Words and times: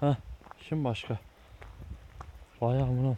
Heh, 0.00 0.14
şimdi 0.68 0.84
başka. 0.84 1.18
Vay 2.60 2.82
amına. 2.82 3.16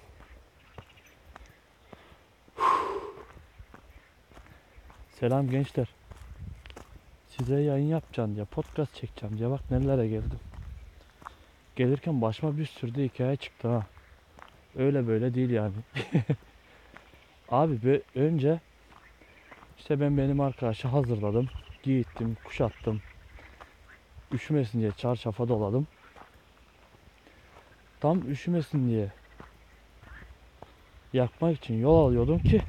Selam 5.10 5.50
gençler. 5.50 5.88
Size 7.28 7.60
yayın 7.60 7.86
yapacağım 7.86 8.34
diye, 8.34 8.44
podcast 8.44 8.94
çekeceğim 8.94 9.38
diye 9.38 9.50
bak 9.50 9.70
nerelere 9.70 10.08
geldim. 10.08 10.38
Gelirken 11.76 12.22
başıma 12.22 12.58
bir 12.58 12.66
sürü 12.66 13.04
hikaye 13.04 13.36
çıktı 13.36 13.68
ha. 13.68 13.86
Öyle 14.76 15.06
böyle 15.06 15.34
değil 15.34 15.50
yani. 15.50 15.72
Abi 17.48 17.84
be, 17.84 18.00
önce 18.14 18.60
işte 19.78 20.00
ben 20.00 20.18
benim 20.18 20.40
arkadaşı 20.40 20.88
hazırladım. 20.88 21.48
Giyittim, 21.82 22.36
kuşattım. 22.44 23.02
Üşümesin 24.32 24.80
diye 24.80 24.92
çarşafa 24.92 25.48
doladım. 25.48 25.86
Tam 28.00 28.30
üşümesin 28.30 28.88
diye 28.88 29.08
yakmak 31.12 31.56
için 31.56 31.80
yol 31.80 32.06
alıyordum 32.06 32.38
ki 32.38 32.62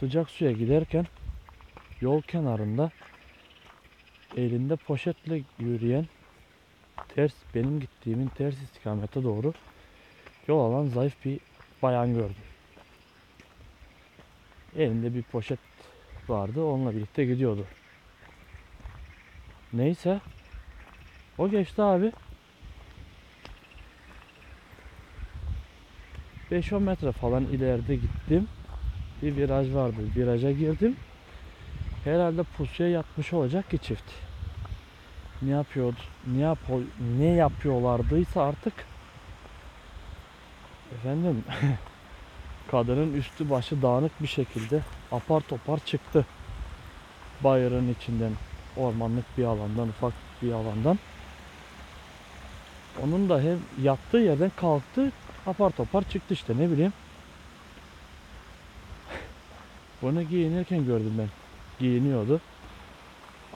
sıcak 0.00 0.30
suya 0.30 0.52
giderken 0.52 1.06
yol 2.00 2.22
kenarında 2.22 2.90
elinde 4.36 4.76
poşetle 4.76 5.42
yürüyen 5.58 6.06
ters 7.08 7.34
benim 7.54 7.80
gittiğimin 7.80 8.28
ters 8.28 8.62
istikamete 8.62 9.24
doğru 9.24 9.52
yol 10.48 10.60
alan 10.60 10.86
zayıf 10.86 11.24
bir 11.24 11.40
bayan 11.82 12.14
gördüm. 12.14 12.36
Elinde 14.76 15.14
bir 15.14 15.22
poşet 15.22 15.58
vardı. 16.28 16.64
Onunla 16.64 16.94
birlikte 16.94 17.24
gidiyordu. 17.24 17.66
Neyse. 19.72 20.20
O 21.38 21.48
geçti 21.48 21.82
abi. 21.82 22.12
5-10 26.52 26.80
metre 26.80 27.12
falan 27.12 27.44
ileride 27.44 27.96
gittim. 27.96 28.48
Bir 29.22 29.36
viraj 29.36 29.74
vardı. 29.74 29.96
Viraja 30.16 30.52
girdim. 30.52 30.96
Herhalde 32.04 32.42
pusuya 32.42 32.88
yatmış 32.88 33.32
olacak 33.32 33.70
ki 33.70 33.78
çift. 33.78 34.12
Ne 35.42 35.50
yapıyordu? 35.50 35.96
Ne 36.36 36.40
yapıyor? 36.40 36.80
Ne 37.18 37.26
yapıyorlardıysa 37.26 38.42
artık 38.42 38.72
efendim 40.94 41.44
kadının 42.70 43.14
üstü 43.14 43.50
başı 43.50 43.82
dağınık 43.82 44.22
bir 44.22 44.26
şekilde 44.26 44.82
apar 45.12 45.40
topar 45.40 45.78
çıktı. 45.86 46.26
Bayırın 47.44 47.94
içinden, 48.00 48.32
ormanlık 48.76 49.24
bir 49.38 49.44
alandan, 49.44 49.88
ufak 49.88 50.12
bir 50.42 50.52
alandan. 50.52 50.98
Onun 53.04 53.28
da 53.28 53.40
hem 53.40 53.58
yattığı 53.82 54.18
yerden 54.18 54.50
kalktı, 54.56 55.12
apar 55.46 55.70
topar 55.70 56.02
çıktı 56.08 56.34
işte 56.34 56.56
ne 56.58 56.70
bileyim. 56.70 56.92
Bunu 60.02 60.22
giyinirken 60.22 60.84
gördüm 60.84 61.14
ben. 61.18 61.28
Giyiniyordu. 61.78 62.40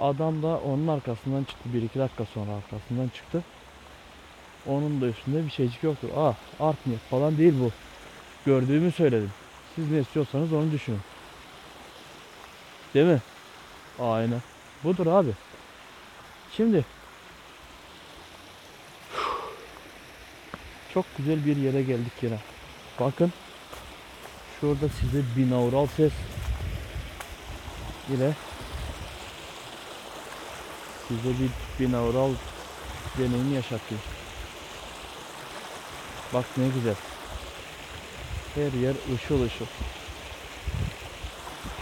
Adam 0.01 0.43
da 0.43 0.59
onun 0.59 0.89
arkasından 0.89 1.45
çıktı. 1.45 1.69
1-2 1.75 1.99
dakika 1.99 2.25
sonra 2.25 2.51
arkasından 2.51 3.09
çıktı. 3.09 3.43
Onun 4.67 5.01
da 5.01 5.07
üstünde 5.07 5.45
bir 5.45 5.51
şeycik 5.51 5.83
yoktu. 5.83 6.09
Ah 6.17 6.35
art 6.61 6.87
niyet 6.87 7.01
falan 7.01 7.39
değil 7.39 7.55
bu. 7.61 7.71
Gördüğümü 8.47 8.93
söyledim. 8.93 9.31
Siz 9.75 9.91
ne 9.91 10.01
istiyorsanız 10.01 10.53
onu 10.53 10.73
düşünün. 10.73 11.01
Değil 12.95 13.07
mi? 13.07 13.21
Aynen. 14.01 14.41
Budur 14.85 15.07
abi. 15.07 15.31
Şimdi 16.53 16.85
çok 20.97 21.17
güzel 21.17 21.47
bir 21.47 21.57
yere 21.57 21.83
geldik 21.83 22.13
yine. 22.23 22.39
Bakın 23.01 23.33
şurada 24.61 24.89
size 24.89 25.23
binaural 25.37 25.87
ses 25.87 26.13
ile 28.11 28.33
size 31.09 31.29
bir 31.29 31.51
binaural 31.81 32.31
deneyim 33.19 33.55
yaşatıyor. 33.55 34.01
Bak 36.35 36.45
ne 36.57 36.69
güzel. 36.69 36.97
Her 38.55 38.73
yer 38.73 38.95
ışıl 39.15 39.43
ışıl. 39.43 39.67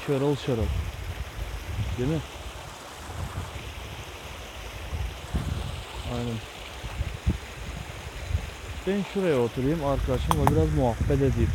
Şarıl 0.07 0.37
şarıl. 0.37 0.67
Değil 1.99 2.11
mi? 2.11 2.21
Aynen. 6.15 6.54
Ben 8.87 9.05
şuraya 9.15 9.39
oturayım 9.39 9.85
arkadaşımla 9.85 10.51
biraz 10.51 10.75
muhabbet 10.75 11.17
edeyim. 11.17 11.51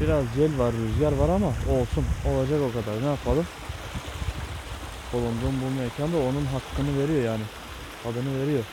Biraz 0.00 0.24
cel 0.36 0.58
var, 0.58 0.72
rüzgar 0.72 1.12
var 1.12 1.28
ama 1.28 1.46
olsun. 1.46 2.04
Olacak 2.26 2.60
o 2.60 2.72
kadar. 2.72 3.02
Ne 3.02 3.06
yapalım? 3.06 3.46
Bulunduğum 5.12 5.54
bu 5.62 5.80
mekanda 5.80 6.16
onun 6.16 6.44
hakkını 6.44 6.98
veriyor 6.98 7.24
yani. 7.24 7.44
Adını 8.04 8.42
veriyor. 8.42 8.64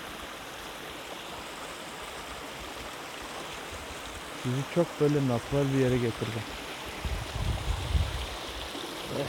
Sizi 4.44 4.62
çok 4.76 4.88
böyle 5.02 5.28
natural 5.28 5.74
bir 5.74 5.80
yere 5.80 5.98
getirdim. 5.98 6.44
Evet. 9.16 9.28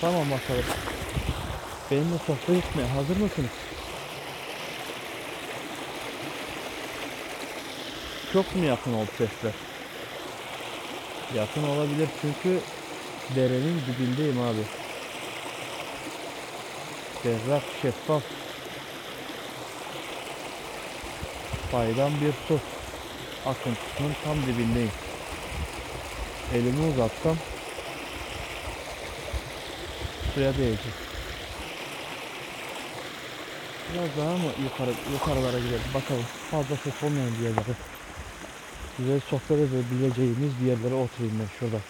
Tamam 0.00 0.30
bakalım. 0.30 0.64
Benimle 1.90 2.18
sohbet 2.26 2.64
etmeye 2.64 2.88
hazır 2.88 3.16
mısınız? 3.16 3.67
Çok 8.32 8.56
mu 8.56 8.64
yakın 8.64 8.92
oldu 8.92 9.10
sesler? 9.18 9.52
Yakın 11.34 11.62
olabilir 11.62 12.08
çünkü 12.22 12.60
derenin 13.36 13.82
dibindeyim 13.86 14.40
abi. 14.40 14.62
Berrak, 17.24 17.62
şeffaf. 17.82 18.22
Faydan 21.72 22.12
bir 22.20 22.32
su 22.48 22.60
akıntısının 23.46 24.14
tam 24.24 24.42
dibindeyim. 24.42 24.92
Elimi 26.54 26.92
uzatsam 26.92 27.36
suya 30.34 30.58
değecek. 30.58 30.94
Biraz 33.94 34.16
daha 34.16 34.36
mı 34.36 34.50
yukarı 34.64 34.90
yukarılara 35.12 35.58
gidelim 35.58 35.80
bakalım. 35.94 36.26
Fazla 36.50 36.76
ses 36.76 37.02
olmayan 37.02 37.30
bir 37.38 37.44
yerlere. 37.44 37.87
Güzel 38.98 39.20
sohbet 39.20 39.50
edebileceğimiz 39.50 40.60
bir 40.60 40.66
yerlere 40.66 40.94
oturayım 40.94 41.38
ben 41.40 41.58
şurada. 41.58 41.80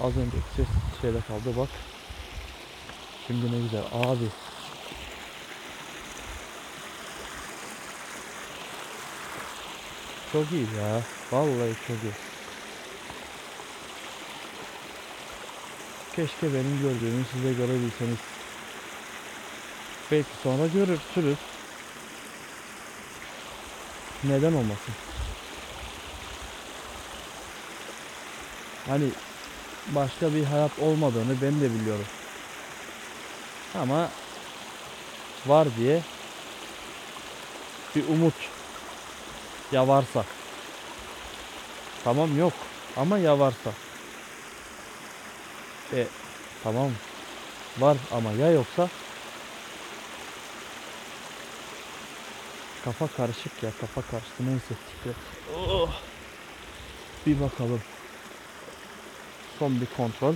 Az 0.00 0.16
önceki 0.16 0.54
ses 0.56 0.66
şeyde 1.00 1.20
kaldı 1.20 1.56
bak. 1.56 1.68
Şimdi 3.26 3.52
ne 3.52 3.60
güzel 3.60 3.82
abi. 3.92 4.28
Çok 10.32 10.52
iyi 10.52 10.66
ya. 10.76 11.02
Vallahi 11.32 11.74
çok 11.88 11.96
iyi. 11.96 12.12
Keşke 16.16 16.54
benim 16.54 16.82
gördüğümü 16.82 17.24
size 17.32 17.52
görebilseniz. 17.52 18.18
Belki 20.10 20.30
sonra 20.42 20.66
görürsünüz. 20.66 21.38
Neden 24.24 24.52
olmasın? 24.52 24.94
Hani 28.86 29.08
başka 29.86 30.34
bir 30.34 30.44
hayat 30.44 30.78
olmadığını 30.78 31.42
ben 31.42 31.60
de 31.60 31.74
biliyorum. 31.74 32.06
Ama 33.74 34.08
var 35.46 35.68
diye 35.76 36.02
bir 37.96 38.08
umut 38.08 38.34
ya 39.72 39.88
varsa. 39.88 40.24
Tamam 42.04 42.38
yok 42.38 42.52
ama 42.96 43.18
ya 43.18 43.38
varsa. 43.38 43.72
E 45.92 46.06
tamam 46.62 46.90
var 47.78 47.96
ama 48.12 48.32
ya 48.32 48.50
yoksa 48.50 48.88
kafa 52.84 53.06
karışık 53.06 53.62
ya 53.62 53.70
kafa 53.80 54.02
karıştı 54.02 54.46
neyse 54.46 54.74
tikret. 54.88 55.16
Oh. 55.56 55.90
Bir 57.26 57.40
bakalım. 57.40 57.80
Son 59.58 59.80
bir 59.80 59.86
kontrol. 59.96 60.34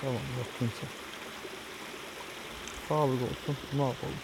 Tamam 0.00 0.22
yok 0.38 0.46
kimse. 0.58 0.86
Sağlık 2.88 3.22
olsun. 3.22 3.56
Ne 3.72 3.82
yapalım? 3.82 4.14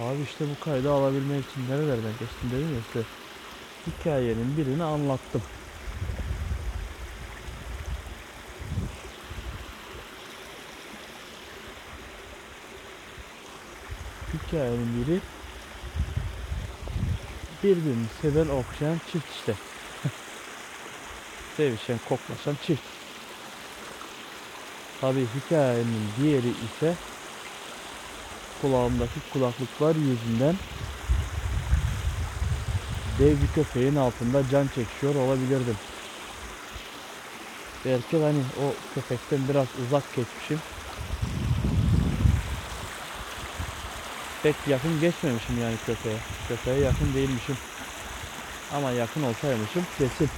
Abi 0.00 0.22
işte 0.22 0.44
bu 0.48 0.64
kaydı 0.64 0.92
alabilmek 0.92 1.44
için 1.50 1.68
nerelerden 1.68 2.12
geçtim 2.12 2.50
dedim 2.52 2.74
ya 2.74 2.80
size. 2.92 3.04
hikayenin 3.86 4.56
birini 4.56 4.84
anlattım. 4.84 5.42
Hikayenin 14.50 15.06
biri 15.06 15.20
birbirini 17.62 18.06
seven 18.22 18.48
okşayan 18.48 19.00
çift 19.12 19.30
işte. 19.30 19.54
Sevişen, 21.56 21.98
koklaşan 22.08 22.56
çift. 22.66 22.82
Tabii 25.00 25.26
hikayenin 25.34 26.08
diğeri 26.16 26.48
ise 26.48 26.94
kulağımdaki 28.62 29.20
kulaklıklar 29.32 29.96
yüzünden 29.96 30.56
dev 33.18 33.32
bir 33.42 33.48
köpeğin 33.54 33.96
altında 33.96 34.48
can 34.48 34.68
çekişiyor 34.68 35.14
olabilirdim. 35.14 35.76
Belki 37.84 38.16
hani 38.16 38.42
o 38.60 38.74
köpekten 38.94 39.48
biraz 39.48 39.68
uzak 39.86 40.14
geçmişim. 40.14 40.58
Pek 44.42 44.56
yakın 44.66 45.00
geçmemişim 45.00 45.60
yani 45.62 45.76
köpeğe. 45.86 46.16
Köpeğe 46.48 46.80
yakın 46.80 47.14
değilmişim. 47.14 47.56
Ama 48.74 48.90
yakın 48.90 49.22
olsaymışım 49.22 49.86
kesin. 49.98 50.30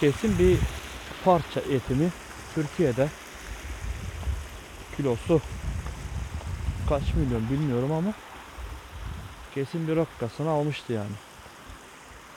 Kesin 0.00 0.38
bir 0.38 0.58
parça 1.24 1.60
etimi 1.60 2.10
Türkiye'de 2.54 3.08
kilosu 4.96 5.40
kaç 6.88 7.02
milyon 7.14 7.50
bilmiyorum 7.50 7.92
ama 7.92 8.14
kesin 9.54 9.88
bir 9.88 9.96
rokkasını 9.96 10.50
almıştı 10.50 10.92
yani. 10.92 11.14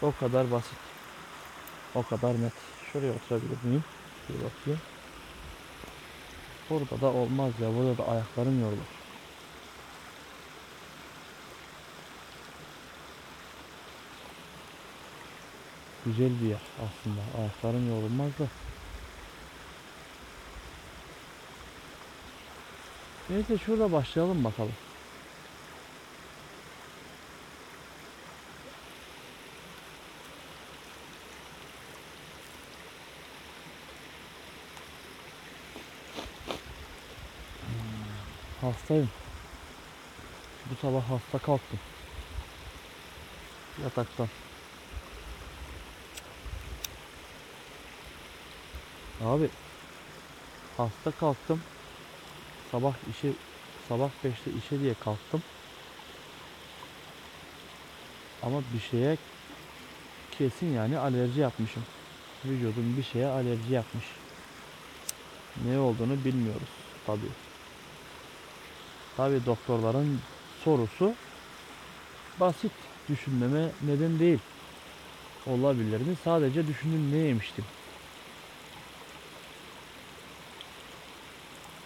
O 0.01 0.13
kadar 0.19 0.51
basit. 0.51 0.77
O 1.95 2.03
kadar 2.03 2.33
net. 2.33 2.53
Şuraya 2.93 3.11
oturabilir 3.13 3.63
miyim? 3.63 3.83
Bir 4.29 4.35
bakayım. 4.35 4.79
Burada 6.69 7.01
da 7.01 7.07
olmaz 7.07 7.51
ya. 7.61 7.75
Burada 7.75 7.97
da 7.97 8.07
ayaklarım 8.11 8.61
yorulur. 8.61 8.96
Güzel 16.07 16.41
bir 16.41 16.49
yer 16.49 16.61
aslında. 16.75 17.21
Ayaklarım 17.39 17.89
yorulmaz 17.89 18.31
da. 18.39 18.47
Neyse 23.29 23.57
şurada 23.57 23.91
başlayalım 23.91 24.43
bakalım. 24.43 24.73
Hastayım. 38.61 39.09
Bu 40.71 40.75
sabah 40.75 41.03
hasta 41.09 41.39
kalktım. 41.39 41.79
Yataktan. 43.83 44.27
Abi 49.25 49.49
hasta 50.77 51.11
kalktım. 51.11 51.61
Sabah 52.71 52.93
işe 53.11 53.31
sabah 53.89 54.09
5'te 54.23 54.51
işe 54.57 54.79
diye 54.79 54.93
kalktım. 54.93 55.41
Ama 58.43 58.61
bir 58.73 58.79
şeye 58.79 59.17
kesin 60.37 60.73
yani 60.73 60.97
alerji 60.97 61.39
yapmışım. 61.39 61.83
Vücudum 62.45 62.97
bir 62.97 63.03
şeye 63.03 63.27
alerji 63.27 63.73
yapmış. 63.73 64.05
Ne 65.65 65.79
olduğunu 65.79 66.25
bilmiyoruz 66.25 66.69
tabii. 67.05 67.31
Tabii 69.17 69.45
doktorların 69.45 70.19
sorusu 70.63 71.13
basit. 72.39 72.71
Düşünmeme 73.09 73.69
neden 73.81 74.19
değil. 74.19 74.39
Olabilir 75.47 76.01
mi? 76.01 76.15
Sadece 76.23 76.67
düşündüm 76.67 77.11
ne 77.11 77.17
yemiştim. 77.17 77.65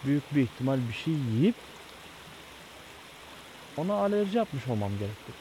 Büyük 0.06 0.34
bir 0.36 0.42
ihtimal 0.42 0.88
bir 0.88 0.94
şey 0.94 1.14
yiyip 1.14 1.56
ona 3.78 3.94
alerji 3.94 4.38
yapmış 4.38 4.68
olmam 4.68 4.98
gerekti. 4.98 5.34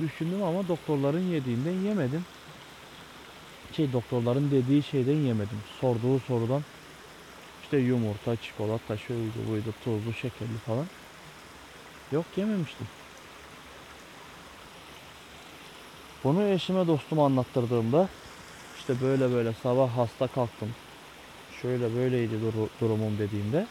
Düşündüm 0.00 0.42
ama 0.42 0.68
doktorların 0.68 1.20
yediğinden 1.20 1.72
yemedim. 1.72 2.26
Şey 3.72 3.92
doktorların 3.92 4.50
dediği 4.50 4.82
şeyden 4.82 5.16
yemedim. 5.16 5.62
Sorduğu 5.66 6.20
sorudan 6.20 6.64
işte 7.62 7.78
yumurta, 7.78 8.36
çikolata, 8.36 8.96
şuydu 8.96 9.46
buydu, 9.48 9.74
tuzlu, 9.80 10.12
şekerli 10.14 10.58
falan. 10.58 10.90
Yok 12.12 12.38
yememiştim. 12.38 12.88
Bunu 16.24 16.44
eşime 16.44 16.86
dostuma 16.86 17.26
anlattırdığımda 17.26 18.08
işte 18.74 19.00
böyle 19.00 19.30
böyle 19.30 19.54
sabah 19.54 19.96
hasta 19.96 20.28
kalktım. 20.28 20.76
Şöyle 21.64 21.92
böyleydi 21.94 22.34
duru- 22.40 22.70
durumum 22.80 23.18
dediğimde 23.18 23.68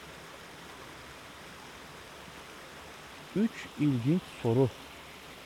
üç 3.35 3.67
ilginç 3.75 4.23
soru 4.23 4.71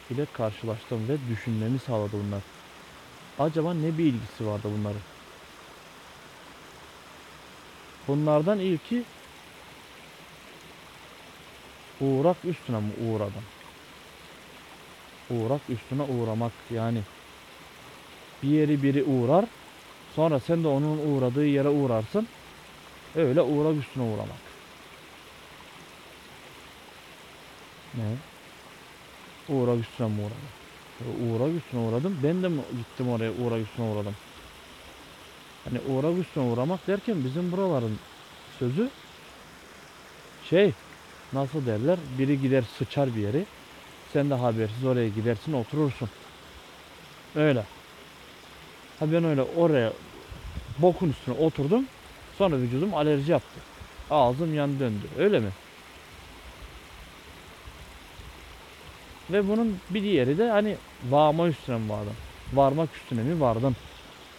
ile 0.09 0.25
karşılaştım 0.25 1.09
ve 1.09 1.27
düşünmemi 1.27 1.79
sağladı 1.79 2.17
bunlar. 2.17 2.45
Acaba 3.37 3.73
ne 3.75 3.97
bir 3.99 4.05
ilgisi 4.13 4.45
vardı 4.45 4.69
bunların? 4.71 5.05
Bunlardan 8.07 8.59
ilki 8.59 9.05
uğrak 11.99 12.45
üstüne 12.45 12.79
mi 12.79 12.93
uğradım? 12.95 13.49
Uğrak 15.29 15.69
üstüne 15.69 16.03
uğramak 16.03 16.65
yani 16.69 17.05
bir 18.41 18.49
yeri 18.49 18.81
biri 18.83 19.03
uğrar 19.03 19.49
sonra 20.07 20.39
sen 20.39 20.63
de 20.63 20.67
onun 20.67 20.97
uğradığı 20.97 21.45
yere 21.47 21.69
uğrarsın 21.69 22.29
öyle 23.17 23.41
uğrak 23.41 23.77
üstüne 23.77 24.03
uğramak. 24.03 24.41
Ne? 27.93 28.17
Uğrak 29.47 29.79
üstüne 29.79 30.07
mi 30.07 30.21
uğradım? 30.21 30.49
Uğrak 30.99 31.55
üstüne 31.55 31.79
uğradım. 31.79 32.23
Ben 32.23 32.43
de 32.43 32.49
mi 32.49 32.61
gittim 32.77 33.09
oraya 33.09 33.31
uğrak 33.33 33.67
üstüne 33.67 33.85
uğradım? 33.85 34.15
Hani 35.63 35.79
uğrak 35.81 36.19
üstüne 36.19 36.43
uğramak 36.43 36.87
derken 36.87 37.23
bizim 37.23 37.51
buraların 37.51 37.99
sözü 38.59 38.91
şey 40.39 40.73
nasıl 41.33 41.65
derler 41.65 41.99
biri 42.19 42.39
gider 42.39 42.61
sıçar 42.61 43.15
bir 43.15 43.21
yeri 43.21 43.47
sen 44.13 44.29
de 44.29 44.33
habersiz 44.33 44.85
oraya 44.85 45.09
gidersin 45.09 45.53
oturursun 45.53 46.09
öyle 47.35 47.67
ha 48.99 49.11
ben 49.11 49.23
öyle 49.23 49.41
oraya 49.43 49.93
bokun 50.81 51.09
üstüne 51.09 51.35
oturdum 51.35 51.89
sonra 52.37 52.57
vücudum 52.57 52.93
alerji 52.93 53.31
yaptı 53.31 53.59
ağzım 54.11 54.53
yan 54.53 54.79
döndü 54.79 55.05
öyle 55.17 55.39
mi 55.39 55.49
ve 59.31 59.47
bunun 59.47 59.77
bir 59.89 60.03
diğeri 60.03 60.37
de 60.37 60.49
hani 60.49 60.75
varma 61.09 61.47
üstüne 61.47 61.77
mi 61.77 61.89
vardım 61.89 62.13
varmak 62.53 62.95
üstüne 62.95 63.23
mi 63.23 63.41
vardım 63.41 63.75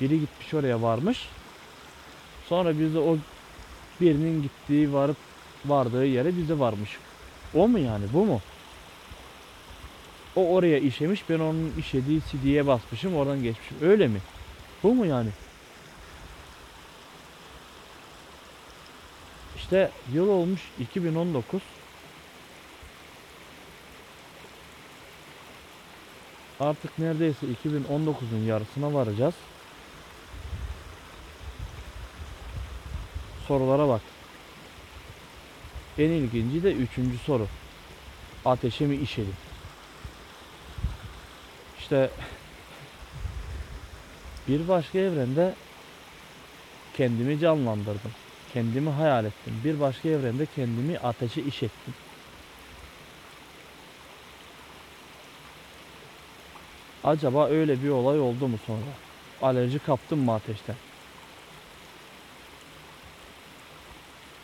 biri 0.00 0.20
gitmiş 0.20 0.54
oraya 0.54 0.82
varmış. 0.82 1.28
Sonra 2.48 2.78
biz 2.78 2.94
de 2.94 2.98
o 2.98 3.18
birinin 4.00 4.42
gittiği 4.42 4.92
varıp 4.92 5.16
vardığı 5.66 6.06
yere 6.06 6.36
biz 6.36 6.48
de 6.48 6.58
varmış. 6.58 6.98
O 7.54 7.68
mu 7.68 7.78
yani 7.78 8.04
bu 8.12 8.24
mu? 8.24 8.40
O 10.36 10.54
oraya 10.54 10.78
işemiş 10.78 11.28
ben 11.30 11.38
onun 11.38 11.72
işediği 11.78 12.20
CD'ye 12.20 12.66
basmışım 12.66 13.16
oradan 13.16 13.42
geçmişim. 13.42 13.76
Öyle 13.82 14.08
mi? 14.08 14.18
Bu 14.82 14.94
mu 14.94 15.06
yani? 15.06 15.28
İşte 19.68 19.90
yıl 20.12 20.28
olmuş 20.28 20.60
2019. 20.78 21.62
Artık 26.60 26.98
neredeyse 26.98 27.46
2019'un 27.64 28.44
yarısına 28.46 28.94
varacağız. 28.94 29.34
Sorulara 33.48 33.88
bak. 33.88 34.00
En 35.98 36.10
ilginci 36.10 36.62
de 36.62 36.72
üçüncü 36.72 37.18
soru. 37.18 37.46
Ateşe 38.44 38.86
mi 38.86 38.96
işedim? 38.96 39.36
İşte 41.78 42.10
bir 44.48 44.68
başka 44.68 44.98
evrende 44.98 45.54
kendimi 46.96 47.38
canlandırdım. 47.38 48.27
Kendimi 48.52 48.90
hayal 48.90 49.24
ettim. 49.24 49.60
Bir 49.64 49.80
başka 49.80 50.08
evrende 50.08 50.46
kendimi 50.56 50.98
ateşe 50.98 51.42
iş 51.42 51.62
ettim. 51.62 51.94
Acaba 57.04 57.48
öyle 57.48 57.82
bir 57.82 57.88
olay 57.88 58.20
oldu 58.20 58.48
mu 58.48 58.58
sonra? 58.66 58.80
Alerji 59.42 59.78
kaptım 59.78 60.18
mı 60.18 60.34
ateşten? 60.34 60.76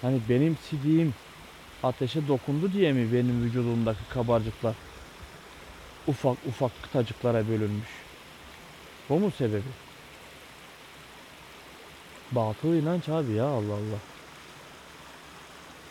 Hani 0.02 0.20
benim 0.28 0.56
sidiğim 0.56 1.14
ateşe 1.82 2.28
dokundu 2.28 2.72
diye 2.72 2.92
mi 2.92 3.12
benim 3.12 3.44
vücudumdaki 3.44 4.08
kabarcıklar 4.10 4.74
ufak 6.06 6.36
ufak 6.48 6.82
kıtacıklara 6.82 7.48
bölünmüş? 7.48 7.88
Bu 9.08 9.18
mu 9.18 9.30
sebebi? 9.30 9.62
Batıl 12.32 12.74
inanç 12.74 13.08
abi 13.08 13.32
ya 13.32 13.46
Allah 13.46 13.74
Allah. 13.74 14.00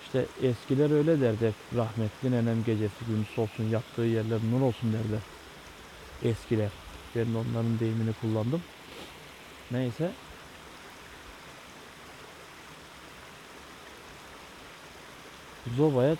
İşte 0.04 0.26
eskiler 0.48 0.92
öyle 0.92 1.22
derdi 1.22 1.54
rahmetli 1.76 2.32
nenem 2.32 2.64
gecesi 2.64 3.06
gündüz 3.06 3.40
olsun 3.40 3.64
yattığı 3.64 4.02
yerler 4.02 4.40
nur 4.52 4.62
olsun 4.62 4.94
derler. 4.94 5.22
Eskiler. 6.24 6.70
Ben 7.16 7.26
onların 7.26 7.80
deyimini 7.80 8.14
kullandım. 8.22 8.62
Neyse. 9.72 10.12
Zobaya 15.78 16.16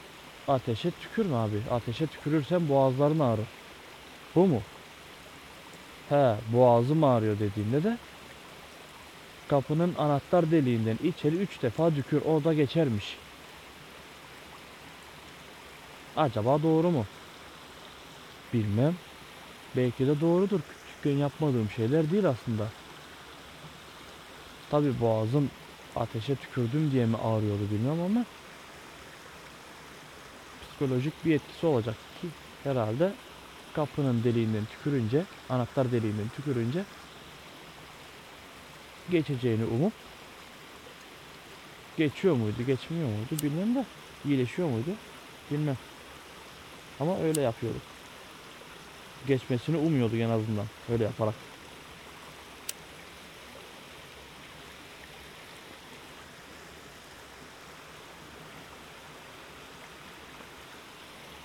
ateşe 0.48 0.92
tükürme 0.92 1.36
abi. 1.36 1.62
Ateşe 1.72 2.08
tükürürsen 2.08 2.70
boğazların 2.70 3.20
ağrır. 3.20 3.48
Bu 4.36 4.48
mu? 4.48 4.62
He 6.10 6.36
boğazım 6.54 7.04
ağrıyor 7.04 7.40
dediğinde 7.40 7.84
de 7.84 7.98
kapının 9.48 9.96
anahtar 9.96 10.52
deliğinden 10.52 10.98
içeri 11.04 11.36
üç 11.36 11.62
defa 11.62 11.90
tükür 11.90 12.22
orada 12.26 12.54
geçermiş. 12.54 13.18
Acaba 16.16 16.64
doğru 16.64 16.92
mu? 16.92 17.06
Bilmem. 18.54 18.96
Belki 19.76 20.08
de 20.08 20.22
doğrudur. 20.22 20.60
Küçükken 20.60 21.18
yapmadığım 21.18 21.70
şeyler 21.70 22.12
değil 22.12 22.26
aslında. 22.30 22.68
Tabi 24.72 25.00
boğazım 25.02 25.50
ateşe 25.96 26.36
tükürdüm 26.36 26.92
diye 26.92 27.06
mi 27.06 27.18
ağrıyordu 27.18 27.64
bilmem 27.72 28.02
ama 28.02 28.26
psikolojik 30.62 31.26
bir 31.26 31.36
etkisi 31.36 31.66
olacak 31.66 31.96
ki 32.22 32.28
herhalde 32.64 33.12
kapının 33.74 34.24
deliğinden 34.24 34.66
tükürünce, 34.66 35.24
anahtar 35.50 35.92
deliğinden 35.92 36.30
tükürünce 36.36 36.84
geçeceğini 39.12 39.66
umup 39.66 39.94
geçiyor 41.98 42.36
muydu, 42.36 42.64
geçmiyor 42.68 43.08
muydu 43.08 43.44
bilmem 43.44 43.76
de 43.76 43.86
iyileşiyor 44.26 44.70
muydu 44.70 44.90
bilmem. 45.52 45.78
Ama 47.00 47.20
öyle 47.20 47.42
yapıyorduk. 47.42 47.82
Geçmesini 49.28 49.78
umuyorduk 49.78 50.20
en 50.20 50.30
azından 50.30 50.66
öyle 50.92 51.04
yaparak. 51.04 51.34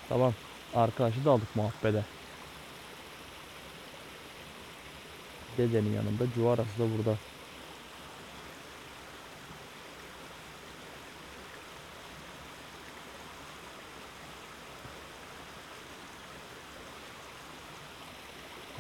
Tamam. 0.09 0.35
Arkadaşı 0.75 1.25
da 1.25 1.31
aldık 1.31 1.57
muhabbede. 1.57 2.05
Dedenin 5.59 5.95
yanında 5.95 6.25
cuvarası 6.35 6.79
da 6.79 6.99
burada. 6.99 7.19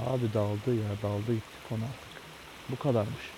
Abi 0.09 0.33
daldı 0.35 0.75
ya 0.75 0.89
daldı 1.03 1.35
gitti 1.35 1.59
konu 1.69 1.85
artık. 1.85 2.23
Bu 2.69 2.77
kadarmış. 2.77 3.33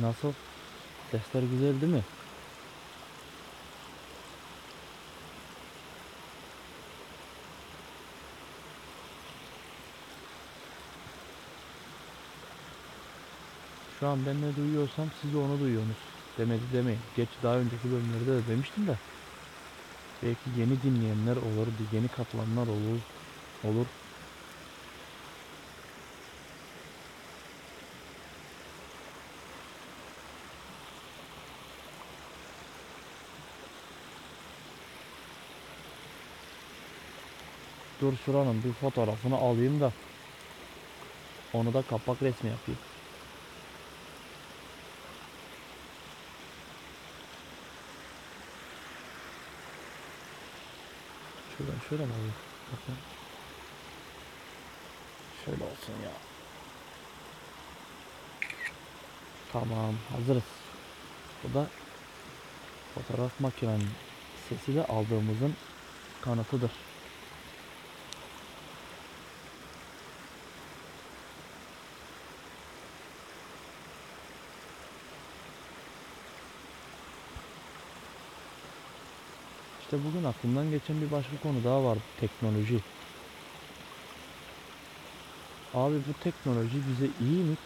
Nasıl? 0.00 0.32
Sesler 1.10 1.42
güzel 1.42 1.80
değil 1.80 1.92
mi? 1.92 2.02
Şu 14.00 14.08
an 14.08 14.26
ben 14.26 14.42
ne 14.42 14.56
duyuyorsam 14.56 15.08
siz 15.22 15.32
de 15.32 15.36
onu 15.36 15.60
duyuyorsunuz. 15.60 16.21
Demedi 16.38 16.72
demeyin. 16.72 17.10
Geç 17.14 17.42
daha 17.42 17.58
önceki 17.60 17.90
bölümlerde 17.90 18.26
de 18.26 18.46
demiştim 18.46 18.86
de. 18.86 19.00
Belki 20.22 20.50
yeni 20.50 20.82
dinleyenler 20.82 21.36
olur, 21.36 21.78
yeni 21.78 22.08
katılanlar 22.08 22.66
olur. 22.66 23.02
Olur. 23.62 23.88
Dur 38.00 38.16
şuranın 38.16 38.64
bir 38.64 38.72
fotoğrafını 38.72 39.36
alayım 39.36 39.80
da 39.80 39.94
onu 41.52 41.74
da 41.74 41.82
kapak 41.86 42.22
resmi 42.22 42.50
yapayım. 42.50 42.80
Şuradan 51.62 51.80
şöyle 51.88 52.06
mi 52.06 52.12
alayım? 52.12 52.34
Bakın. 52.72 52.94
Şöyle 55.44 55.64
olsun 55.64 55.92
ya. 56.04 56.12
Tamam 59.52 59.94
hazırız. 60.12 60.42
Bu 61.44 61.54
da 61.54 61.66
fotoğraf 62.94 63.40
makinenin 63.40 63.88
sesi 64.48 64.74
de 64.74 64.86
aldığımızın 64.86 65.54
kanıtıdır. 66.22 66.70
İşte 79.92 80.04
bugün 80.04 80.24
aklımdan 80.24 80.70
geçen 80.70 81.00
bir 81.00 81.10
başka 81.10 81.38
konu 81.38 81.64
daha 81.64 81.84
var. 81.84 81.98
Teknoloji. 82.16 82.80
Abi 85.74 85.96
bu 86.08 86.14
teknoloji 86.14 86.78
bize 86.88 87.06
iyi 87.08 87.44
mi? 87.44 87.56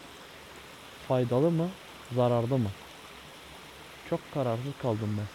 Faydalı 1.09 1.51
mı? 1.51 1.71
Zararlı 2.11 2.59
mı? 2.59 2.71
Çok 4.05 4.33
kararsız 4.33 4.79
kaldım 4.79 5.19
ben. 5.19 5.29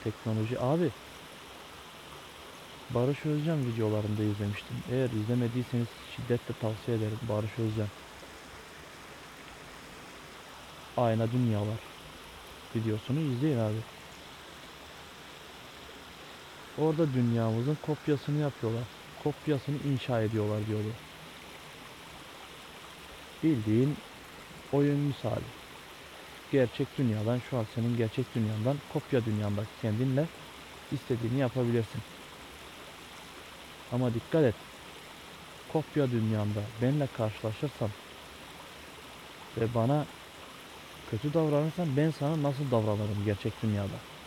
Teknoloji 0.00 0.60
abi. 0.60 0.92
Barış 2.90 3.26
Özcan 3.26 3.66
videolarında 3.66 4.22
izlemiştim. 4.22 4.76
Eğer 4.88 5.10
izlemediyseniz 5.10 5.88
şiddetle 6.16 6.54
tavsiye 6.54 6.96
ederim 6.96 7.18
Barış 7.22 7.58
Özcan. 7.58 7.88
Ayna 10.96 11.32
Dünyalar 11.32 11.80
videosunu 12.76 13.20
izleyin 13.20 13.58
abi. 13.58 13.97
Orada 16.78 17.14
dünyamızın 17.14 17.74
kopyasını 17.74 18.38
yapıyorlar. 18.40 18.88
Kopyasını 19.22 19.76
inşa 19.78 20.22
ediyorlar 20.22 20.66
diyordu. 20.66 20.92
Bildiğin 23.42 23.96
oyun 24.72 25.00
misali. 25.00 25.44
Gerçek 26.50 26.98
dünyadan 26.98 27.38
şu 27.38 27.58
an 27.58 27.64
senin 27.64 27.96
gerçek 27.96 28.34
dünyandan 28.34 28.76
kopya 28.88 29.24
dünyandaki 29.24 29.80
kendinle 29.82 30.28
istediğini 30.90 31.38
yapabilirsin. 31.38 32.00
Ama 33.92 34.14
dikkat 34.14 34.44
et. 34.44 34.54
Kopya 35.68 36.10
dünyanda 36.10 36.60
benle 36.82 37.06
karşılaşırsan 37.06 37.90
ve 39.56 39.74
bana 39.74 40.06
kötü 41.06 41.34
davranırsan 41.34 41.96
ben 41.96 42.10
sana 42.10 42.42
nasıl 42.42 42.70
davranırım 42.70 43.24
gerçek 43.24 43.62
dünyada? 43.62 44.17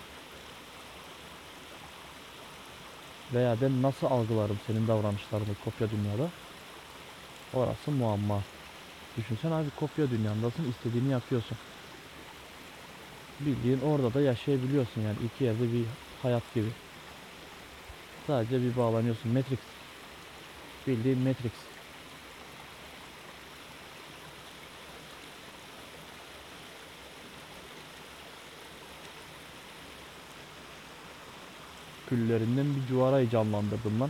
Veya 3.32 3.62
ben 3.62 3.82
nasıl 3.82 4.08
algılarım 4.08 4.60
senin 4.60 4.88
davranışlarını 4.88 5.56
kopya 5.56 5.92
dünyada? 5.92 6.34
Orası 7.52 7.92
muamma. 7.92 8.48
Düşünsen 9.16 9.52
abi 9.52 9.72
kopya 9.72 10.12
dünyandasın 10.12 10.66
istediğini 10.66 11.10
yapıyorsun. 11.10 11.60
Bildiğin 13.40 13.80
orada 13.80 14.14
da 14.14 14.22
yaşayabiliyorsun 14.22 15.02
yani 15.02 15.20
iki 15.20 15.44
yerde 15.44 15.72
bir 15.72 15.90
hayat 16.14 16.52
gibi. 16.54 16.76
Sadece 18.20 18.62
bir 18.62 18.76
bağlanıyorsun. 18.76 19.32
Matrix. 19.32 19.76
Bildiğin 20.88 21.20
Matrix. 21.20 21.71
Küllerinden 32.12 32.76
bir 32.76 32.88
cuvarayı 32.88 33.30
canlandırdım 33.30 34.02
lan. 34.02 34.10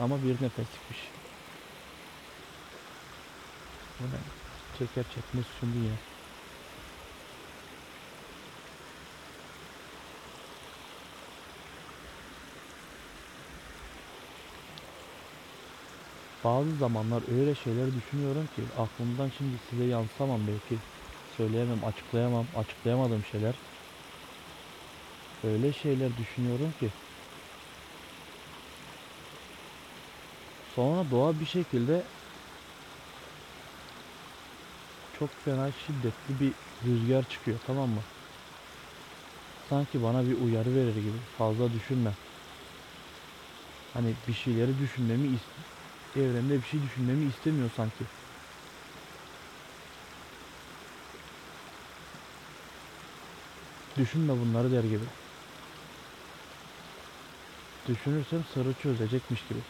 Ama 0.00 0.16
bir 0.22 0.32
nefeslikmiş. 0.32 0.98
Bu 4.00 4.04
ne? 4.04 4.18
Çeker 4.78 5.04
çekmez 5.14 5.44
şimdi 5.60 5.78
ya. 5.78 6.13
Bazı 16.44 16.76
zamanlar 16.76 17.28
öyle 17.28 17.54
şeyler 17.54 17.94
düşünüyorum 17.94 18.46
ki 18.46 18.68
aklımdan 18.74 19.28
şimdi 19.28 19.58
size 19.58 19.84
yansıtamam 19.84 20.46
belki. 20.46 20.82
Söyleyemem, 21.26 21.84
açıklayamam, 21.84 22.50
açıklayamadığım 22.56 23.24
şeyler. 23.24 23.60
Öyle 25.42 25.72
şeyler 25.72 26.16
düşünüyorum 26.16 26.72
ki. 26.72 26.94
Sonra 30.62 31.10
doğa 31.10 31.40
bir 31.40 31.44
şekilde 31.44 32.08
çok 35.12 35.38
fena 35.40 35.72
şiddetli 35.72 36.40
bir 36.40 36.56
rüzgar 36.82 37.22
çıkıyor 37.22 37.60
tamam 37.60 37.90
mı? 37.90 38.06
Sanki 39.60 40.02
bana 40.02 40.26
bir 40.26 40.34
uyarı 40.34 40.74
verir 40.74 40.96
gibi. 40.96 41.24
Fazla 41.24 41.72
düşünme. 41.72 42.16
Hani 43.92 44.26
bir 44.26 44.32
şeyleri 44.32 44.78
düşünmemi 44.78 45.28
evrende 46.20 46.54
bir 46.54 46.62
şey 46.62 46.82
düşünmemi 46.82 47.24
istemiyor 47.26 47.70
sanki. 47.76 48.04
Düşünme 53.98 54.32
bunları 54.32 54.72
der 54.72 54.84
gibi. 54.84 55.04
Düşünürsem 57.88 58.44
sırrı 58.54 58.74
çözecekmiş 58.82 59.48
gibi. 59.48 59.60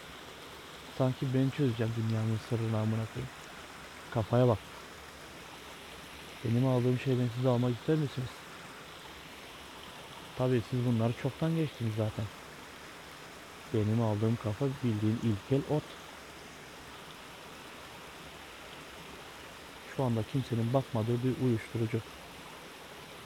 Sanki 0.98 1.26
ben 1.34 1.50
çözeceğim 1.50 1.92
dünyanın 1.96 2.38
sırrını 2.48 2.76
amına 2.78 3.06
koyayım. 3.14 3.30
Kafaya 4.14 4.48
bak. 4.48 4.58
Benim 6.44 6.66
aldığım 6.66 6.98
şeyden 6.98 7.28
siz 7.36 7.46
almak 7.46 7.74
ister 7.80 7.96
misiniz? 7.96 8.30
Tabii 10.38 10.62
siz 10.70 10.86
bunları 10.86 11.12
çoktan 11.22 11.56
geçtiniz 11.56 11.92
zaten. 11.96 12.24
Benim 13.74 14.02
aldığım 14.02 14.36
kafa 14.36 14.66
bildiğin 14.84 15.18
ilkel 15.22 15.60
ot. 15.76 16.03
Şu 19.96 20.04
anda 20.04 20.20
kimsenin 20.32 20.72
bakmadığı 20.72 21.24
bir 21.24 21.46
uyuşturucu. 21.46 22.00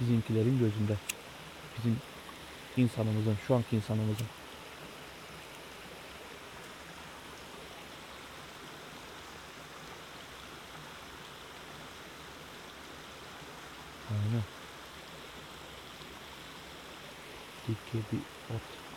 Bizimkilerin 0.00 0.58
gözünde. 0.58 0.96
Bizim 1.78 1.96
insanımızın, 2.76 3.36
şu 3.46 3.54
anki 3.54 3.76
insanımızın. 3.76 4.26
Aynen. 14.10 14.42
Dike 17.68 17.98
bir 18.12 18.18
ot. 18.54 18.87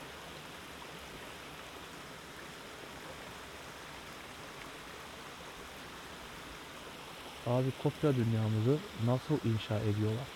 Abi 7.45 7.71
kopya 7.83 8.15
dünyamızı 8.15 8.77
nasıl 9.05 9.39
inşa 9.43 9.79
ediyorlar? 9.79 10.27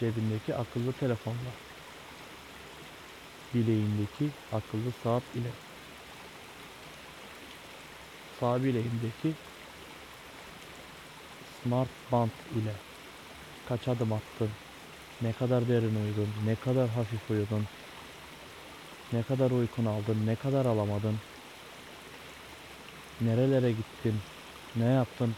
Cebindeki 0.00 0.54
akıllı 0.54 0.92
telefonla. 0.92 1.60
Bileğindeki 3.54 4.30
akıllı 4.52 4.92
saat 4.92 5.22
ile. 5.34 5.50
Sağ 8.40 8.62
bileğindeki 8.64 9.38
smart 11.62 11.88
band 12.12 12.30
ile. 12.50 12.84
Kaç 13.68 13.88
adım 13.88 14.12
attın? 14.12 14.58
Ne 15.20 15.32
kadar 15.32 15.68
derin 15.68 15.94
uyudun? 15.94 16.34
Ne 16.46 16.56
kadar 16.56 16.88
hafif 16.88 17.30
uyudun? 17.30 17.68
Ne 19.12 19.22
kadar 19.22 19.50
uykun 19.50 19.84
aldın? 19.84 20.26
Ne 20.26 20.36
kadar 20.36 20.66
alamadın? 20.66 21.22
Nerelere 23.20 23.72
gittin? 23.72 24.37
Ne 24.74 24.84
yaptın? 24.84 25.36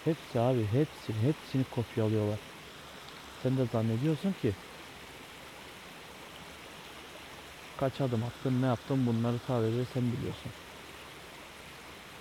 Hepsi 0.00 0.40
abi 0.40 0.66
hepsini 0.66 1.20
hepsini 1.22 1.64
kopyalıyorlar. 1.64 2.40
Sen 3.36 3.58
de 3.58 3.66
zannediyorsun 3.66 4.34
ki 4.34 4.56
kaç 7.76 8.00
adım 8.00 8.24
attın 8.24 8.62
ne 8.62 8.66
yaptın 8.66 9.06
bunları 9.06 9.38
sadece 9.38 9.84
sen 9.86 10.12
biliyorsun. 10.12 10.54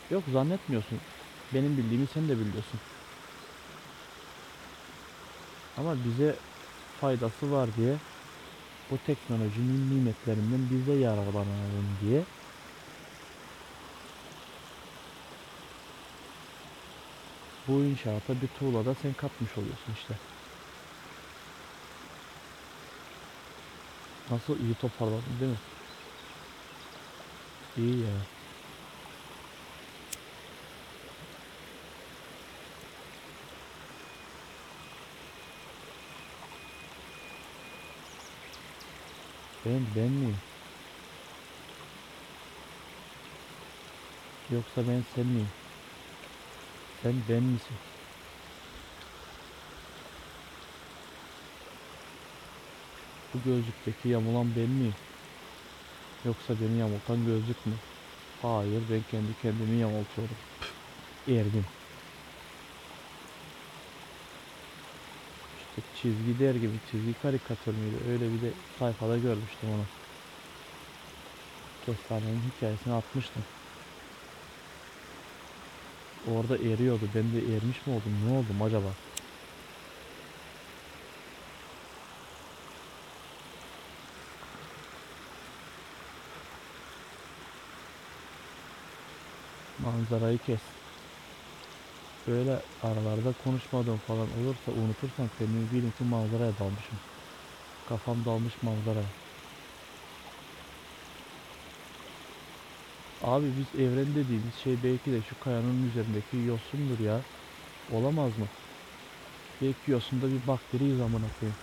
Yok 0.09 0.27
zannetmiyorsun. 0.29 1.01
Benim 1.51 1.77
bildiğimi 1.77 2.07
sen 2.07 2.29
de 2.29 2.39
biliyorsun. 2.39 2.81
Ama 5.75 6.03
bize 6.03 6.39
faydası 6.93 7.51
var 7.51 7.75
diye 7.75 8.01
bu 8.91 8.99
teknolojinin 9.03 9.89
nimetlerinden 9.89 10.69
biz 10.69 10.87
de 10.87 10.93
yararlanalım 10.93 11.99
diye 11.99 12.27
bu 17.67 17.85
inşaata 17.85 18.41
bir 18.41 18.47
tuğla 18.47 18.85
da 18.85 18.95
sen 18.95 19.13
katmış 19.13 19.57
oluyorsun 19.57 19.93
işte. 19.93 20.19
Nasıl 24.29 24.59
iyi 24.59 24.75
toparladın 24.75 25.39
değil 25.39 25.51
mi? 25.51 25.57
İyi 27.77 27.99
ya. 28.01 28.27
Ben 39.65 39.95
ben 39.95 40.11
miyim? 40.11 40.43
Yoksa 44.49 44.87
ben 44.87 45.01
sen 45.01 45.25
miyim? 45.27 45.66
Sen 47.01 47.27
ben 47.27 47.43
misin? 47.43 47.79
Bu 53.33 53.41
gözlükteki 53.41 54.07
yamulan 54.09 54.55
ben 54.55 54.69
miyim? 54.69 54.97
Yoksa 56.23 56.59
beni 56.59 56.77
yamultan 56.77 57.25
gözlük 57.25 57.65
mü? 57.65 57.81
Hayır 58.35 58.89
ben 58.89 59.03
kendi 59.03 59.35
kendimi 59.35 59.77
yamultuyorum. 59.79 60.39
Erdim. 61.27 61.67
İşte 65.55 65.81
çizgi 65.91 66.39
der 66.39 66.55
gibi 66.55 66.83
çizgi 66.83 67.13
karikatür 67.15 67.73
müydü? 67.73 67.97
Öyle 68.05 68.31
bir 68.31 68.41
de 68.41 68.57
sayfada 68.69 69.17
görmüştüm 69.17 69.69
onu. 69.69 69.89
Kestanenin 71.81 72.41
hikayesini 72.41 72.93
atmıştım. 72.93 73.45
Orada 76.27 76.57
eriyordu. 76.57 77.13
Ben 77.13 77.31
de 77.33 77.55
ermiş 77.55 77.85
mi 77.85 77.93
oldum? 77.93 78.21
Ne 78.21 78.29
oldum 78.29 78.61
acaba? 78.61 78.97
Manzarayı 89.77 90.39
kes. 90.39 90.61
Böyle 92.27 92.65
aralarda 92.79 93.33
konuşmadığım 93.33 93.99
falan 93.99 94.29
olursa 94.31 94.71
unutursam 94.71 95.29
kendimi 95.29 95.71
bilin 95.71 95.91
ki 95.91 96.03
manzaraya 96.03 96.57
dalmışım. 96.57 97.01
Kafam 97.85 98.25
dalmış 98.25 98.61
manzaraya. 98.61 99.15
Abi 103.21 103.55
biz 103.57 103.75
evren 103.75 104.15
dediğimiz 104.15 104.55
şey 104.55 104.83
belki 104.83 105.11
de 105.11 105.21
şu 105.21 105.39
kayanın 105.39 105.83
üzerindeki 105.83 106.37
yosundur 106.37 106.99
ya. 106.99 107.25
Olamaz 107.87 108.37
mı? 108.37 108.51
Belki 109.61 109.91
yosunda 109.91 110.31
bir 110.31 110.47
bakteriyiz 110.47 110.99
amına 110.99 111.29
koyayım. 111.31 111.57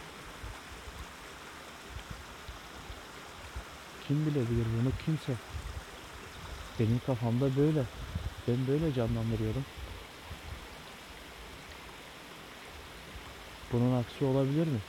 Kim 4.01 4.27
bilebilir 4.27 4.67
bunu 4.73 4.93
kimse. 4.93 5.41
Benim 6.79 7.01
kafamda 7.01 7.57
böyle. 7.57 7.89
Ben 8.47 8.67
böyle 8.67 8.93
canlandırıyorum. 8.93 9.67
Bunun 13.71 13.93
aksi 13.93 14.25
olabilir 14.25 14.67
mi? 14.67 14.85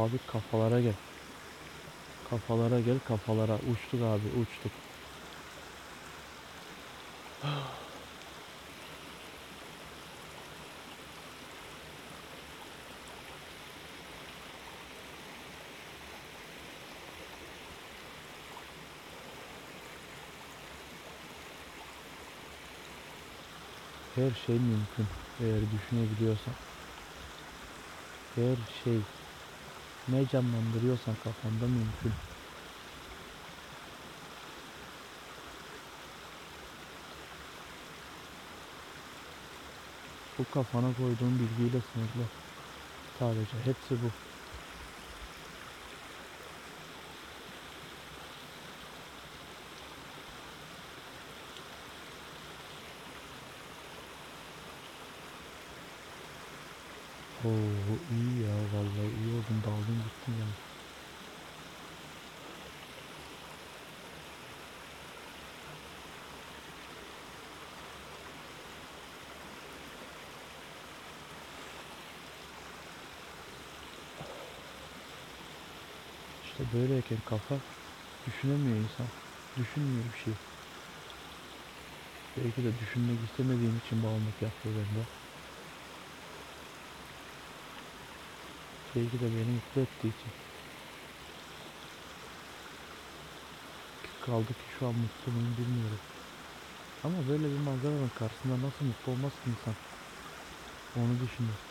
Abi 0.00 0.18
kafalara 0.26 0.80
gel. 0.80 0.96
Kafalara 2.24 2.80
gel 2.80 3.00
kafalara. 3.00 3.58
Uçtuk 3.58 4.02
abi 4.02 4.28
uçtuk. 4.28 4.72
Her 24.14 24.30
şey 24.34 24.58
mümkün 24.58 25.06
eğer 25.38 25.70
düşünebiliyorsan. 25.70 26.54
Her 28.34 28.56
şey 28.82 29.23
ne 30.08 30.28
canlandırıyorsan 30.28 31.14
kafanda 31.24 31.66
mümkün. 31.66 32.12
Bu 40.38 40.44
kafana 40.54 40.94
koyduğun 40.94 41.38
bilgiyle 41.38 41.80
sınırlı. 41.80 42.28
Sadece 43.18 43.56
hepsi 43.64 43.94
bu. 44.02 44.10
Oo 57.48 57.98
iyi 58.16 58.33
oldun 59.44 59.64
daldın 59.64 60.02
gittin 60.02 60.32
yani. 60.32 60.54
İşte 76.40 76.72
böyleyken 76.72 77.20
kafa 77.20 77.62
düşünemiyor 78.24 78.78
insan. 78.78 79.12
Düşünmüyor 79.56 80.12
bir 80.12 80.18
şey. 80.18 80.38
Belki 82.36 82.64
de 82.64 82.78
düşünmek 82.78 83.22
istemediğim 83.22 83.76
için 83.76 84.02
bağımlılık 84.02 84.42
yapıyor 84.42 84.76
bende. 84.76 85.08
Belki 88.94 89.20
de 89.20 89.34
beni 89.34 89.50
mutlu 89.50 89.80
ettiği 89.80 90.08
için. 90.08 90.32
Kaldı 94.20 94.54
ki 94.54 94.68
şu 94.68 94.86
an 94.86 94.94
mutlu 94.94 95.32
muyum 95.32 95.56
bilmiyorum. 95.56 96.00
Ama 97.02 97.26
böyle 97.26 97.50
bir 97.50 97.56
manzaranın 97.56 98.08
karşısında 98.10 98.62
nasıl 98.62 98.84
mutlu 98.84 99.12
olmaz 99.12 99.38
ki 99.40 99.50
insan? 99.50 99.76
Onu 100.94 101.20
düşünüyorum. 101.20 101.64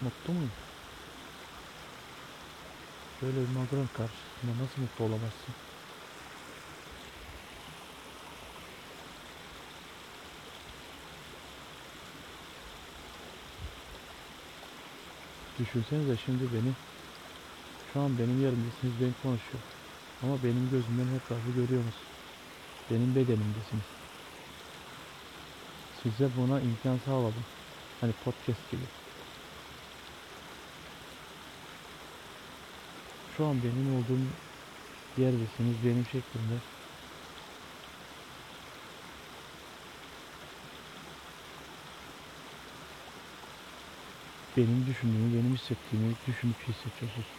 Mutlu 0.00 0.32
muyum? 0.34 0.54
Böyle 3.20 3.40
bir 3.42 3.46
manzaranın 3.46 3.88
karşısında 3.88 4.58
nasıl 4.58 4.80
mutlu 4.82 5.04
olamazsın? 5.04 5.56
Düşünsenize 15.58 16.16
şimdi 16.16 16.42
beni 16.42 16.72
şu 17.92 18.00
an 18.00 18.18
benim 18.18 18.42
yerimdesiniz 18.42 18.94
ben 19.00 19.12
konuşuyor. 19.22 19.62
Ama 20.22 20.34
benim 20.44 20.70
gözümden 20.70 21.16
etrafı 21.16 21.50
görüyorsunuz. 21.56 21.94
Benim 22.90 23.14
bedenimdesiniz. 23.14 23.84
Size 26.02 26.28
buna 26.36 26.60
imkan 26.60 26.98
sağladım. 27.06 27.44
Hani 28.00 28.12
podcast 28.24 28.70
gibi. 28.70 28.82
Şu 33.36 33.46
an 33.46 33.56
benim 33.62 33.96
olduğum 33.96 34.26
yerdesiniz 35.16 35.76
benim 35.84 36.04
şeklimde. 36.04 36.73
Benim 44.56 44.86
düşündüğümü, 44.86 45.34
benim 45.34 45.54
hissettiğimi 45.54 46.16
düşünüp 46.24 46.62
hissediyorsunuz. 46.68 47.38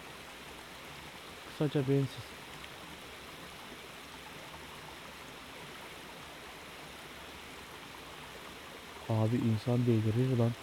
Kısaca 1.46 1.88
bensiz. 1.88 2.36
Abi 9.08 9.38
insan 9.40 9.86
delirir 9.86 10.30
lan. 10.38 10.56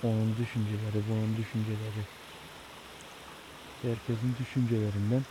Onun 0.00 0.36
düşünceleri, 0.36 1.06
bunun 1.06 1.36
düşünceleri. 1.36 2.06
Herkesin 3.80 4.36
düşüncelerinden 4.36 5.26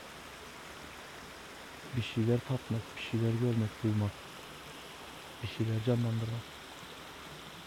bir 1.83 2.01
şeyler 2.01 2.39
tatmak, 2.39 2.95
bir 2.95 2.99
şeyler 3.01 3.33
görmek, 3.33 3.81
duymak. 3.81 4.13
Bir 5.41 5.47
şeyler 5.47 5.81
canlandırmak. 5.81 6.50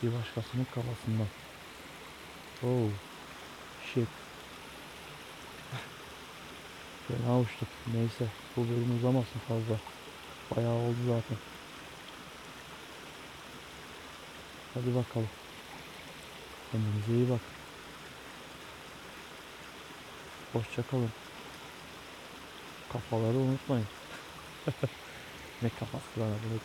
Bir 0.05 0.13
başkasının 0.13 0.67
kafasından. 0.75 1.27
Oh, 2.63 2.91
shit. 3.87 4.09
Fena 7.09 7.41
uçtuk. 7.41 7.69
Neyse, 7.95 8.27
bu 8.57 8.69
bölüm 8.69 8.97
uzamasın 8.99 9.41
fazla. 9.49 9.77
Bayağı 10.57 10.75
oldu 10.75 10.97
zaten. 11.07 11.37
Hadi 14.75 14.95
bakalım. 14.95 15.29
Kendinize 16.73 17.13
iyi 17.13 17.31
bak. 17.31 17.41
Hoşça 20.53 20.83
kalın. 20.91 21.11
Kafaları 22.93 23.37
unutmayın. 23.37 23.87
ne 25.63 25.69
kafası 25.69 26.21
lan 26.21 26.31
bunu 26.45 26.61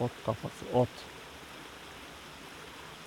Ot 0.00 0.12
kafası, 0.26 0.64
ot. 0.74 0.88